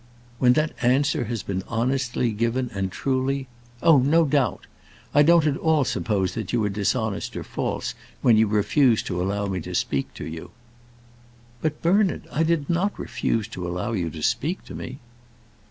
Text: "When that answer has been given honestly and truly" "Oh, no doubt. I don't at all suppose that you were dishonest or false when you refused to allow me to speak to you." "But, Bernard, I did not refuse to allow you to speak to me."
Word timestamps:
"When 0.39 0.53
that 0.53 0.73
answer 0.81 1.25
has 1.25 1.43
been 1.43 1.59
given 1.59 1.69
honestly 1.71 2.35
and 2.73 2.91
truly" 2.91 3.47
"Oh, 3.83 3.99
no 3.99 4.25
doubt. 4.25 4.65
I 5.13 5.21
don't 5.21 5.45
at 5.45 5.57
all 5.57 5.85
suppose 5.85 6.33
that 6.33 6.51
you 6.51 6.59
were 6.61 6.69
dishonest 6.69 7.37
or 7.37 7.43
false 7.43 7.93
when 8.23 8.35
you 8.35 8.47
refused 8.47 9.05
to 9.05 9.21
allow 9.21 9.45
me 9.45 9.59
to 9.61 9.75
speak 9.75 10.11
to 10.15 10.25
you." 10.25 10.49
"But, 11.61 11.83
Bernard, 11.83 12.27
I 12.31 12.41
did 12.41 12.67
not 12.67 12.97
refuse 12.97 13.47
to 13.49 13.67
allow 13.67 13.91
you 13.91 14.09
to 14.09 14.23
speak 14.23 14.63
to 14.65 14.73
me." 14.73 14.97